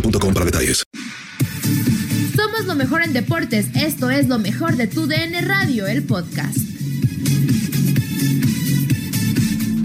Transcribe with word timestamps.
boostmobile.com 0.00 0.34
para 0.34 0.46
detalles. 0.46 0.84
Somos 2.34 2.66
lo 2.66 2.74
mejor 2.74 3.02
en 3.02 3.12
deportes. 3.12 3.66
Esto 3.74 4.10
es 4.10 4.28
lo 4.28 4.38
mejor 4.38 4.76
de 4.76 4.86
tu 4.86 5.06
DN 5.06 5.40
Radio, 5.42 5.86
el 5.86 6.04
podcast. 6.04 6.58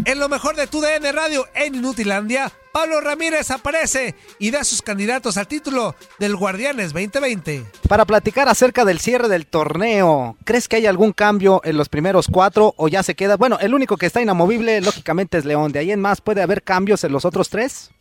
En 0.04 0.20
lo 0.20 0.28
mejor 0.28 0.56
de 0.56 0.68
tu 0.68 0.82
DN 0.82 1.12
Radio 1.12 1.46
en 1.56 1.76
Inutilandia, 1.76 2.52
Pablo 2.74 3.00
Ramírez 3.02 3.50
aparece 3.52 4.16
y 4.40 4.52
da 4.52 4.64
sus 4.64 4.82
candidatos 4.82 5.38
al 5.38 5.48
título 5.48 5.96
del 6.20 6.36
Guardianes 6.36 6.92
2020. 6.92 7.66
Para 7.88 8.06
platicar 8.06 8.50
acerca 8.50 8.84
del 8.84 9.00
cierre 9.00 9.30
del 9.30 9.46
torneo, 9.46 10.38
¿crees 10.44 10.68
que 10.68 10.78
hay 10.78 10.86
algún 10.86 11.14
cambio 11.14 11.62
en 11.64 11.78
los 11.78 11.88
primeros 11.88 12.28
cuatro 12.30 12.74
o 12.78 12.88
ya 12.88 13.04
se 13.04 13.16
queda? 13.16 13.38
Bueno, 13.38 13.58
el 13.62 13.74
único 13.74 13.96
que 13.96 14.08
está 14.08 14.22
inamovible, 14.22 14.82
lógicamente, 14.82 15.38
es 15.38 15.46
León. 15.46 15.72
¿De 15.72 15.80
ahí 15.80 15.92
en 15.92 16.02
más 16.02 16.20
puede 16.20 16.42
haber 16.42 16.64
cambios 16.64 17.04
en 17.04 17.12
los 17.12 17.24
otros 17.24 17.50
tres? 17.50 17.92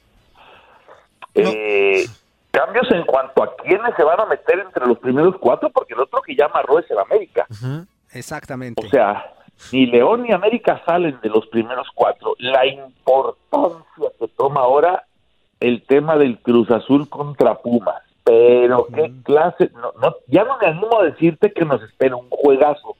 Eh, 1.48 2.06
cambios 2.50 2.90
en 2.90 3.04
cuanto 3.04 3.42
a 3.42 3.56
quiénes 3.56 3.94
se 3.96 4.04
van 4.04 4.20
a 4.20 4.26
meter 4.26 4.58
entre 4.58 4.86
los 4.86 4.98
primeros 4.98 5.36
cuatro, 5.38 5.70
porque 5.70 5.94
el 5.94 6.00
otro 6.00 6.20
que 6.22 6.34
ya 6.34 6.46
amarró 6.46 6.78
es 6.78 6.90
el 6.90 6.98
América. 6.98 7.46
Exactamente. 8.12 8.84
O 8.84 8.88
sea, 8.88 9.32
ni 9.72 9.86
León 9.86 10.22
ni 10.22 10.32
América 10.32 10.82
salen 10.84 11.18
de 11.22 11.28
los 11.28 11.46
primeros 11.46 11.88
cuatro. 11.94 12.34
La 12.38 12.66
importancia 12.66 14.08
que 14.18 14.28
toma 14.28 14.60
ahora 14.60 15.04
el 15.60 15.84
tema 15.86 16.16
del 16.16 16.38
Cruz 16.40 16.70
Azul 16.70 17.08
contra 17.08 17.56
Pumas. 17.56 18.02
Pero 18.24 18.86
qué 18.94 19.10
clase, 19.24 19.70
no, 19.74 19.92
no, 20.00 20.14
ya 20.26 20.44
no 20.44 20.58
me 20.58 20.66
animo 20.66 21.00
a 21.00 21.04
decirte 21.04 21.52
que 21.52 21.64
nos 21.64 21.82
espera 21.82 22.16
un 22.16 22.28
juegazo, 22.28 22.96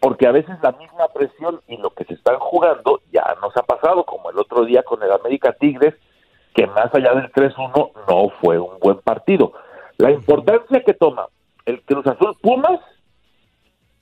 porque 0.00 0.26
a 0.26 0.32
veces 0.32 0.56
la 0.62 0.72
misma 0.72 1.08
presión 1.08 1.60
y 1.68 1.76
lo 1.76 1.90
que 1.90 2.04
se 2.04 2.14
están 2.14 2.38
jugando 2.38 3.00
ya 3.12 3.36
nos 3.40 3.56
ha 3.56 3.62
pasado, 3.62 4.04
como 4.04 4.30
el 4.30 4.38
otro 4.38 4.64
día 4.64 4.82
con 4.82 5.02
el 5.02 5.12
América 5.12 5.52
Tigres, 5.52 5.94
que 6.58 6.66
más 6.66 6.92
allá 6.92 7.14
del 7.14 7.30
3-1 7.30 7.92
no 8.08 8.28
fue 8.40 8.58
un 8.58 8.80
buen 8.80 8.98
partido. 8.98 9.52
La 9.96 10.10
importancia 10.10 10.82
que 10.84 10.92
toma 10.92 11.26
el 11.64 11.80
Cruz 11.82 12.04
Azul 12.04 12.36
Pumas 12.42 12.80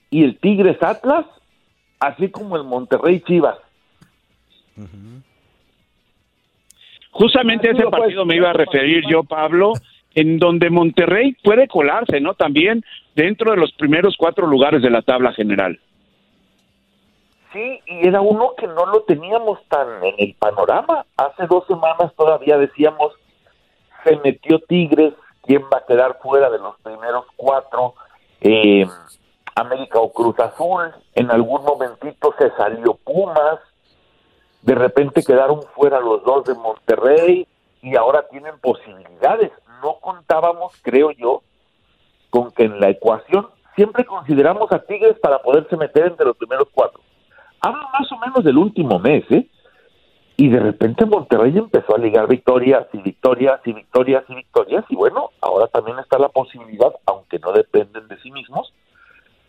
y 0.08 0.24
el 0.24 0.38
Tigres 0.38 0.82
Atlas, 0.82 1.26
así 2.00 2.30
como 2.30 2.56
el 2.56 2.64
Monterrey 2.64 3.20
Chivas. 3.20 3.58
Justamente 7.10 7.68
a 7.68 7.72
ese 7.72 7.84
partido 7.88 8.24
me 8.24 8.36
iba 8.36 8.48
a 8.48 8.54
referir 8.54 9.04
yo, 9.06 9.22
Pablo, 9.22 9.74
en 10.14 10.38
donde 10.38 10.70
Monterrey 10.70 11.36
puede 11.44 11.68
colarse, 11.68 12.22
¿no? 12.22 12.32
También 12.32 12.82
dentro 13.14 13.50
de 13.50 13.58
los 13.58 13.70
primeros 13.72 14.16
cuatro 14.16 14.46
lugares 14.46 14.80
de 14.80 14.88
la 14.88 15.02
tabla 15.02 15.34
general. 15.34 15.78
Sí, 17.52 17.80
y 17.86 18.06
era 18.06 18.20
uno 18.20 18.54
que 18.56 18.66
no 18.66 18.86
lo 18.86 19.02
teníamos 19.02 19.58
tan 19.68 20.02
en 20.04 20.14
el 20.18 20.34
panorama. 20.34 21.06
Hace 21.16 21.46
dos 21.46 21.66
semanas 21.66 22.12
todavía 22.16 22.58
decíamos, 22.58 23.14
se 24.04 24.16
metió 24.16 24.58
Tigres, 24.60 25.14
¿quién 25.42 25.62
va 25.72 25.78
a 25.78 25.86
quedar 25.86 26.18
fuera 26.20 26.50
de 26.50 26.58
los 26.58 26.78
primeros 26.80 27.24
cuatro? 27.36 27.94
Eh, 28.40 28.86
América 29.54 29.98
o 30.00 30.12
Cruz 30.12 30.38
Azul, 30.38 30.92
en 31.14 31.30
algún 31.30 31.62
momentito 31.64 32.34
se 32.38 32.50
salió 32.56 32.94
Pumas, 32.94 33.58
de 34.62 34.74
repente 34.74 35.22
quedaron 35.22 35.62
fuera 35.74 36.00
los 36.00 36.22
dos 36.24 36.44
de 36.44 36.54
Monterrey 36.54 37.46
y 37.80 37.96
ahora 37.96 38.26
tienen 38.28 38.58
posibilidades. 38.58 39.52
No 39.82 39.98
contábamos, 40.00 40.74
creo 40.82 41.12
yo, 41.12 41.42
con 42.30 42.50
que 42.50 42.64
en 42.64 42.80
la 42.80 42.90
ecuación 42.90 43.48
siempre 43.76 44.04
consideramos 44.04 44.72
a 44.72 44.80
Tigres 44.80 45.18
para 45.20 45.40
poderse 45.40 45.76
meter 45.76 46.06
entre 46.06 46.26
los 46.26 46.36
primeros 46.36 46.68
cuatro. 46.74 47.00
Hablo 47.66 47.88
más 47.98 48.12
o 48.12 48.18
menos 48.18 48.44
del 48.44 48.58
último 48.58 49.00
mes, 49.00 49.24
¿eh? 49.30 49.48
Y 50.36 50.48
de 50.50 50.60
repente 50.60 51.04
Monterrey 51.04 51.56
empezó 51.56 51.96
a 51.96 51.98
ligar 51.98 52.28
victorias 52.28 52.86
y 52.92 52.98
victorias 52.98 53.60
y 53.64 53.72
victorias 53.72 54.22
y 54.28 54.34
victorias. 54.34 54.84
Y 54.88 54.94
bueno, 54.94 55.30
ahora 55.40 55.66
también 55.66 55.98
está 55.98 56.18
la 56.18 56.28
posibilidad, 56.28 56.92
aunque 57.06 57.40
no 57.40 57.52
dependen 57.52 58.06
de 58.06 58.20
sí 58.20 58.30
mismos, 58.30 58.72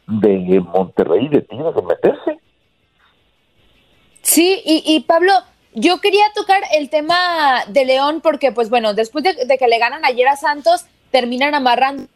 de 0.08 0.60
Monterrey 0.62 1.26
y 1.26 1.30
de 1.30 1.42
Tigres 1.42 1.76
de 1.76 1.82
meterse. 1.84 2.40
Sí, 4.22 4.62
y, 4.66 4.82
y, 4.86 5.02
Pablo, 5.02 5.34
yo 5.76 6.00
quería 6.00 6.26
tocar 6.34 6.64
el 6.74 6.90
tema 6.90 7.66
de 7.68 7.86
León 7.86 8.22
porque, 8.22 8.52
pues 8.52 8.70
bueno, 8.72 8.96
después 8.96 9.24
de, 9.24 9.46
de 9.46 9.58
que 9.58 9.68
le 9.68 9.78
ganan 9.78 10.04
ayer 10.06 10.28
a 10.28 10.38
Santos, 10.38 10.88
terminan 11.12 11.54
amarrando 11.54 12.08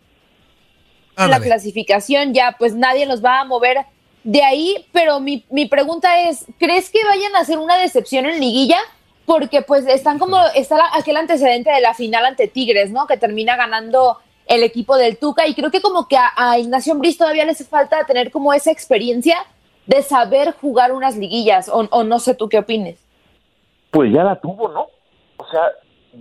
la 1.16 1.40
clasificación, 1.40 2.34
ya 2.34 2.56
pues 2.58 2.74
nadie 2.74 3.06
los 3.06 3.24
va 3.24 3.42
a 3.42 3.46
mover 3.46 3.78
de 4.24 4.44
ahí, 4.44 4.86
pero 4.92 5.20
mi, 5.20 5.46
mi 5.50 5.66
pregunta 5.68 6.22
es, 6.22 6.46
¿crees 6.60 6.90
que 6.90 7.04
vayan 7.06 7.36
a 7.36 7.40
hacer 7.40 7.58
una 7.58 7.78
decepción 7.78 8.26
en 8.26 8.40
liguilla? 8.40 8.78
Porque 9.26 9.62
pues 9.62 9.86
están 9.88 10.20
como, 10.20 10.38
está 10.56 10.78
la, 10.78 10.90
aquel 10.94 11.18
antecedente 11.18 11.72
de 11.72 11.82
la 11.82 11.94
final 11.94 12.26
ante 12.26 12.48
Tigres, 12.48 12.92
¿no? 12.92 13.08
Que 13.08 13.18
termina 13.18 13.56
ganando 13.56 14.18
el 14.48 14.64
equipo 14.64 14.98
del 14.98 15.18
Tuca 15.18 15.48
y 15.48 15.56
creo 15.56 15.72
que 15.72 15.82
como 15.82 16.08
que 16.08 16.18
a, 16.18 16.32
a 16.36 16.60
Ignacio 16.60 16.94
Ambriz 16.94 17.18
todavía 17.18 17.46
le 17.46 17.52
hace 17.52 17.64
falta 17.64 18.06
tener 18.06 18.32
como 18.32 18.54
esa 18.54 18.72
experiencia 18.72 19.38
de 19.86 20.02
saber 20.04 20.54
jugar 20.60 20.92
unas 20.92 21.18
liguillas, 21.18 21.70
o, 21.70 21.88
o 21.92 22.04
no 22.04 22.20
sé 22.20 22.36
tú 22.36 22.50
qué 22.50 22.60
opines. 22.60 23.00
Pues 23.90 24.14
ya 24.14 24.24
la 24.24 24.40
tuvo, 24.40 24.70
¿no? 24.70 24.88
O 25.38 25.48
sea, 25.50 25.62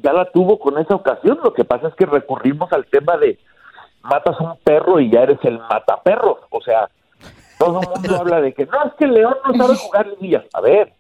ya 0.02 0.12
la 0.12 0.30
tuvo 0.30 0.58
con 0.58 0.78
esa 0.78 0.94
ocasión, 0.94 1.38
lo 1.42 1.52
que 1.52 1.64
pasa 1.64 1.88
es 1.88 1.94
que 1.94 2.06
recurrimos 2.06 2.72
al 2.72 2.86
tema 2.86 3.16
de 3.16 3.38
matas 4.02 4.38
un 4.40 4.56
perro 4.58 5.00
y 5.00 5.10
ya 5.10 5.22
eres 5.22 5.38
el 5.42 5.58
mataperros, 5.58 6.38
o 6.50 6.60
sea, 6.62 6.88
todo 7.60 7.82
el 7.82 7.88
mundo 7.88 8.16
habla 8.18 8.40
de 8.40 8.54
que 8.54 8.64
no, 8.64 8.82
es 8.84 8.94
que 8.94 9.06
León 9.06 9.36
no 9.44 9.54
sabe 9.54 9.76
jugar 9.76 10.06
liguillas. 10.06 10.44
A 10.54 10.62
ver, 10.62 10.94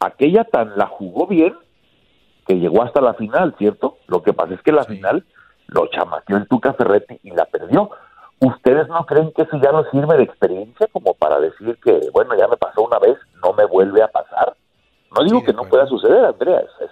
aquella 0.00 0.42
tan 0.42 0.76
la 0.76 0.86
jugó 0.86 1.28
bien 1.28 1.56
que 2.44 2.58
llegó 2.58 2.82
hasta 2.82 3.00
la 3.00 3.14
final, 3.14 3.54
¿cierto? 3.56 3.98
Lo 4.08 4.20
que 4.20 4.32
pasa 4.32 4.54
es 4.54 4.62
que 4.62 4.72
la 4.72 4.82
final 4.82 5.24
lo 5.68 5.86
chamaqueó 5.86 6.38
el 6.38 6.48
Tuca 6.48 6.72
Ferretti 6.72 7.20
y 7.22 7.30
la 7.30 7.44
perdió. 7.44 7.88
¿Ustedes 8.40 8.88
no 8.88 9.06
creen 9.06 9.32
que 9.32 9.42
eso 9.42 9.60
ya 9.62 9.70
no 9.70 9.84
sirve 9.90 10.16
de 10.16 10.24
experiencia 10.24 10.88
como 10.88 11.14
para 11.14 11.38
decir 11.38 11.78
que, 11.84 12.00
bueno, 12.12 12.36
ya 12.36 12.48
me 12.48 12.56
pasó 12.56 12.82
una 12.82 12.98
vez, 12.98 13.16
no 13.40 13.52
me 13.52 13.64
vuelve 13.64 14.02
a 14.02 14.08
pasar? 14.08 14.56
No 15.16 15.22
digo 15.22 15.44
que 15.44 15.52
no 15.52 15.62
pueda 15.64 15.86
suceder, 15.86 16.24
Andrea, 16.24 16.60
es, 16.80 16.90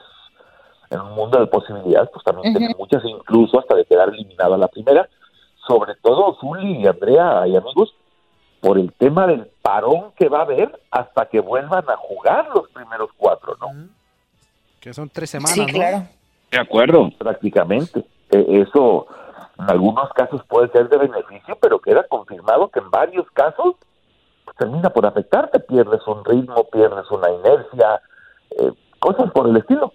en 0.90 1.00
un 1.00 1.14
mundo 1.14 1.40
de 1.40 1.46
posibilidades, 1.48 2.10
pues 2.12 2.24
también 2.24 2.54
tiene 2.54 2.74
muchas, 2.78 3.04
incluso 3.04 3.58
hasta 3.58 3.74
de 3.74 3.86
quedar 3.86 4.10
eliminada 4.10 4.56
la 4.56 4.68
primera, 4.68 5.08
sobre 5.66 5.96
todo 5.96 6.36
Zuli 6.40 6.82
y 6.82 6.86
Andrea 6.86 7.46
y 7.46 7.56
amigos, 7.56 7.94
por 8.60 8.78
el 8.78 8.92
tema 8.92 9.26
del 9.26 9.46
parón 9.62 10.12
que 10.16 10.28
va 10.28 10.40
a 10.40 10.42
haber 10.42 10.80
hasta 10.90 11.26
que 11.26 11.40
vuelvan 11.40 11.88
a 11.88 11.96
jugar 11.96 12.48
los 12.54 12.68
primeros 12.70 13.10
cuatro, 13.16 13.56
¿no? 13.60 13.88
Que 14.80 14.92
son 14.92 15.08
tres 15.08 15.30
semanas, 15.30 15.54
Sí, 15.54 15.66
claro. 15.66 16.06
De 16.50 16.58
acuerdo. 16.58 17.10
Prácticamente. 17.18 18.04
E- 18.30 18.62
eso 18.62 19.06
en 19.58 19.70
algunos 19.70 20.08
casos 20.10 20.42
puede 20.48 20.68
ser 20.70 20.88
de 20.88 20.96
beneficio, 20.98 21.56
pero 21.60 21.80
queda 21.80 22.06
confirmado 22.08 22.68
que 22.68 22.78
en 22.78 22.90
varios 22.90 23.26
casos 23.32 23.74
pues, 24.44 24.56
termina 24.56 24.90
por 24.90 25.04
afectarte, 25.06 25.60
pierdes 25.60 26.00
un 26.06 26.24
ritmo, 26.24 26.64
pierdes 26.70 27.10
una 27.10 27.30
inercia, 27.30 28.00
eh, 28.58 28.72
cosas 28.98 29.30
por 29.32 29.48
el 29.48 29.56
estilo. 29.56 29.92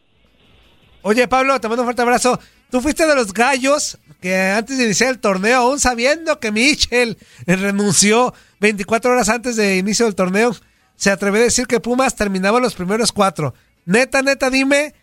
Oye, 1.01 1.27
Pablo, 1.27 1.59
te 1.59 1.67
mando 1.67 1.83
un 1.83 1.87
fuerte 1.87 2.01
abrazo. 2.01 2.39
Tú 2.73 2.81
fuiste 2.81 3.05
de 3.05 3.13
los 3.13 3.35
gallos 3.35 3.99
que 4.19 4.35
antes 4.35 4.79
de 4.79 4.85
iniciar 4.85 5.11
el 5.11 5.19
torneo, 5.19 5.59
aún 5.59 5.79
sabiendo 5.79 6.39
que 6.39 6.51
Michel 6.51 7.19
renunció 7.45 8.33
24 8.61 9.11
horas 9.11 9.29
antes 9.29 9.55
de 9.57 9.77
inicio 9.77 10.07
del 10.07 10.15
torneo, 10.15 10.55
se 10.95 11.11
atrevió 11.11 11.41
a 11.41 11.43
decir 11.43 11.67
que 11.67 11.79
Pumas 11.79 12.15
terminaba 12.15 12.59
los 12.59 12.73
primeros 12.73 13.11
cuatro. 13.11 13.53
Neta, 13.85 14.23
neta, 14.23 14.49
dime, 14.49 14.95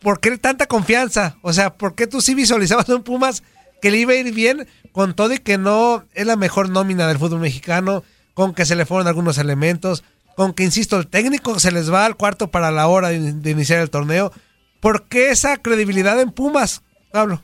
¿por 0.00 0.18
qué 0.18 0.38
tanta 0.38 0.64
confianza? 0.64 1.36
O 1.42 1.52
sea, 1.52 1.74
¿por 1.74 1.94
qué 1.94 2.06
tú 2.06 2.22
sí 2.22 2.34
visualizabas 2.34 2.88
un 2.88 3.02
Pumas 3.02 3.42
que 3.82 3.90
le 3.90 3.98
iba 3.98 4.12
a 4.14 4.16
ir 4.16 4.32
bien 4.32 4.66
con 4.92 5.14
todo 5.14 5.34
y 5.34 5.38
que 5.40 5.58
no 5.58 6.06
es 6.14 6.26
la 6.26 6.36
mejor 6.36 6.70
nómina 6.70 7.06
del 7.06 7.18
fútbol 7.18 7.40
mexicano, 7.40 8.02
con 8.32 8.54
que 8.54 8.64
se 8.64 8.76
le 8.76 8.86
fueron 8.86 9.08
algunos 9.08 9.36
elementos, 9.36 10.04
con 10.36 10.54
que, 10.54 10.64
insisto, 10.64 10.96
el 10.96 11.08
técnico 11.08 11.60
se 11.60 11.70
les 11.70 11.92
va 11.92 12.06
al 12.06 12.16
cuarto 12.16 12.50
para 12.50 12.70
la 12.70 12.86
hora 12.86 13.10
de 13.10 13.50
iniciar 13.50 13.80
el 13.80 13.90
torneo? 13.90 14.32
¿Por 14.80 15.06
qué 15.06 15.28
esa 15.28 15.58
credibilidad 15.58 16.18
en 16.18 16.30
Pumas, 16.30 16.80
Pablo? 17.14 17.38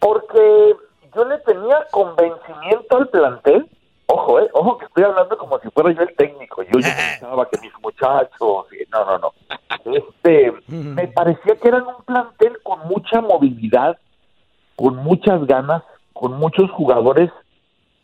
Porque 0.00 0.74
yo 1.14 1.24
le 1.24 1.38
tenía 1.38 1.86
convencimiento 1.92 2.96
al 2.96 3.08
plantel. 3.08 3.70
Ojo, 4.06 4.40
eh, 4.40 4.50
ojo 4.52 4.78
que 4.78 4.86
estoy 4.86 5.04
hablando 5.04 5.38
como 5.38 5.60
si 5.60 5.70
fuera 5.70 5.92
yo 5.92 6.02
el 6.02 6.14
técnico. 6.16 6.64
Yo 6.64 6.80
ya 6.80 6.92
pensaba 7.20 7.48
que 7.48 7.60
mis 7.60 7.72
muchachos, 7.80 8.66
no, 8.90 9.04
no, 9.04 9.18
no. 9.18 9.32
Este, 9.84 10.52
me 10.68 11.06
parecía 11.06 11.54
que 11.54 11.68
eran 11.68 11.86
un 11.86 12.02
plantel 12.04 12.58
con 12.64 12.80
mucha 12.88 13.20
movilidad, 13.20 13.96
con 14.74 14.96
muchas 14.96 15.46
ganas, 15.46 15.84
con 16.12 16.32
muchos 16.34 16.68
jugadores 16.72 17.30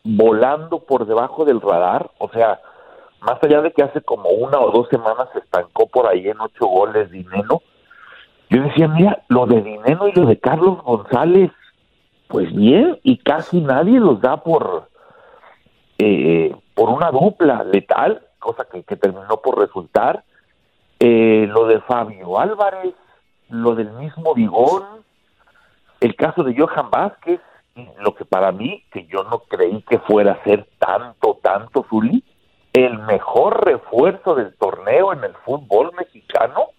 volando 0.05 0.79
por 0.79 1.05
debajo 1.05 1.43
del 1.43 1.59
radar. 1.59 2.11
O 2.17 2.29
sea, 2.29 2.61
más 3.19 3.43
allá 3.43 3.61
de 3.61 3.73
que 3.73 3.83
hace 3.83 3.99
como 4.01 4.29
una 4.29 4.57
o 4.59 4.71
dos 4.71 4.87
semanas 4.87 5.27
se 5.33 5.39
estancó 5.39 5.87
por 5.87 6.07
ahí 6.07 6.29
en 6.29 6.39
ocho 6.39 6.65
goles 6.65 7.11
Dineno, 7.11 7.61
yo 8.49 8.63
decía, 8.63 8.87
mira, 8.87 9.23
lo 9.27 9.45
de 9.45 9.61
Dineno 9.61 10.07
y 10.07 10.13
lo 10.13 10.25
de 10.25 10.39
Carlos 10.39 10.81
González, 10.81 11.51
pues 12.27 12.53
bien, 12.53 12.99
y 13.03 13.17
casi 13.19 13.61
nadie 13.61 13.99
los 13.99 14.21
da 14.21 14.37
por, 14.37 14.89
eh, 15.99 16.55
por 16.73 16.89
una 16.89 17.11
dupla 17.11 17.63
letal, 17.63 18.23
cosa 18.39 18.65
que, 18.65 18.81
terminó 18.95 19.37
por 19.43 19.59
resultar. 19.59 20.23
Eh, 20.99 21.47
lo 21.49 21.67
de 21.67 21.79
Fabio 21.81 22.39
Álvarez, 22.39 22.95
lo 23.49 23.75
del 23.75 23.91
mismo 23.91 24.33
Vigón, 24.33 24.83
el 26.01 26.15
caso 26.15 26.43
de 26.43 26.55
Johan 26.57 26.89
Vázquez, 26.89 27.39
lo 28.01 28.15
que 28.15 28.25
para 28.25 28.51
mí, 28.51 28.83
que 28.91 29.05
yo 29.05 29.23
no 29.23 29.39
creí 29.39 29.81
que 29.83 29.99
fuera 29.99 30.33
a 30.33 30.43
ser 30.43 30.67
tanto, 30.79 31.37
tanto, 31.41 31.85
Zuli, 31.87 32.23
el 32.73 32.97
mejor 32.99 33.63
refuerzo 33.65 34.35
del 34.35 34.55
torneo 34.55 35.13
en 35.13 35.23
el 35.23 35.33
fútbol 35.45 35.91
mexicano 35.97 36.69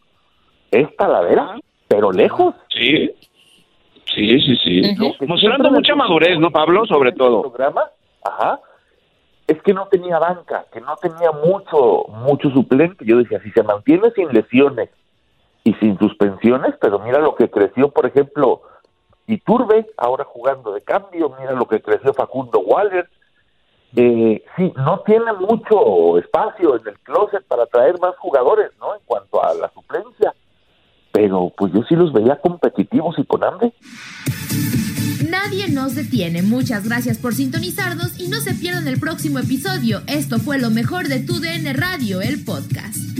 es 0.71 0.97
Talavera, 0.97 1.57
pero 1.89 2.13
lejos. 2.13 2.55
Sí, 2.69 3.11
sí, 4.15 4.41
sí, 4.41 4.57
sí. 4.57 4.97
Mostrando 5.27 5.71
mucha 5.71 5.95
madurez, 5.95 6.39
¿no, 6.39 6.51
Pablo? 6.51 6.87
Sobre 6.87 7.13
todo. 7.13 7.43
programa, 7.43 7.85
ajá, 8.25 8.61
es 9.47 9.61
que 9.63 9.75
no 9.75 9.89
tenía 9.89 10.19
banca, 10.19 10.67
que 10.73 10.81
no 10.81 10.97
tenía 10.97 11.33
mucho, 11.33 12.05
mucho 12.09 12.51
suplente. 12.51 13.05
Yo 13.05 13.19
decía, 13.19 13.41
si 13.43 13.51
se 13.51 13.63
mantiene 13.63 14.11
sin 14.13 14.29
lesiones 14.29 14.91
y 15.65 15.75
sin 15.75 15.99
suspensiones, 15.99 16.75
pero 16.81 17.01
mira 17.01 17.19
lo 17.19 17.35
que 17.35 17.51
creció, 17.51 17.91
por 17.91 18.07
ejemplo, 18.07 18.63
Iturbe, 19.27 19.87
ahora 19.97 20.25
jugando 20.25 20.73
de 20.73 20.83
cambio, 20.83 21.35
mira 21.39 21.53
lo 21.53 21.67
que 21.67 21.81
creció 21.81 22.15
Facundo 22.15 22.61
Waller. 22.61 23.09
Eh, 23.97 24.45
sí, 24.57 24.73
no 24.77 25.01
tiene 25.01 25.33
mucho 25.33 26.19
espacio 26.19 26.77
en 26.77 26.87
el 26.87 26.99
closet 27.01 27.45
para 27.47 27.67
traer 27.67 27.99
más 27.99 28.17
jugadores, 28.19 28.71
¿no? 28.79 28.95
En 28.95 29.01
cuanto 29.05 29.43
a 29.43 29.53
la 29.55 29.69
suplencia. 29.71 30.33
Pero 31.13 31.53
pues 31.57 31.73
yo 31.73 31.83
sí 31.89 31.95
los 31.97 32.13
veía 32.13 32.41
competitivos 32.41 33.19
y 33.19 33.25
con 33.25 33.45
hambre. 33.45 33.73
Nadie 35.29 35.69
nos 35.69 35.95
detiene. 35.95 36.43
Muchas 36.43 36.85
gracias 36.85 37.19
por 37.19 37.35
sintonizarnos 37.35 38.19
y 38.19 38.29
no 38.29 38.41
se 38.41 38.55
pierdan 38.55 38.89
el 38.89 38.99
próximo 38.99 39.39
episodio. 39.39 40.03
Esto 40.07 40.39
fue 40.39 40.59
lo 40.59 40.71
mejor 40.71 41.09
de 41.09 41.21
tu 41.21 41.41
DN 41.41 41.73
Radio, 41.73 42.21
el 42.21 42.45
podcast. 42.45 43.20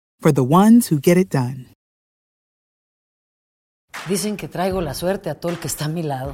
for 0.21 0.31
the 0.31 0.43
ones 0.43 0.91
who 0.91 0.99
get 1.01 1.17
it 1.17 1.29
done. 1.29 1.73
Dicen 4.07 4.37
que 4.37 4.47
traigo 4.47 4.81
la 4.81 4.93
suerte 4.93 5.29
a 5.29 5.35
todo 5.35 5.51
el 5.51 5.59
que 5.59 5.67
está 5.67 5.85
a 5.85 5.89
mi 5.89 6.03
lado. 6.03 6.33